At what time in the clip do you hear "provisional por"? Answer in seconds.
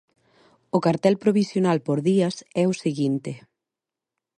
1.23-1.97